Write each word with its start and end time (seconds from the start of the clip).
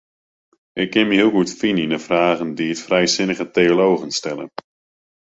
Ik 0.81 0.89
kin 0.93 1.07
my 1.09 1.15
heel 1.19 1.33
goed 1.35 1.51
fine 1.59 1.83
yn 1.85 1.93
de 1.93 1.99
fragen 2.07 2.49
dy't 2.59 2.83
frijsinnige 2.87 3.45
teologen 3.55 4.11
stelle. 4.19 4.45